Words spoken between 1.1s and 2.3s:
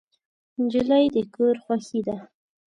د کور خوښي ده.